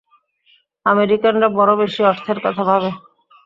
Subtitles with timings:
[0.85, 2.89] আমেরিকানরা বড় বেশী অর্থের কথা ভাবে।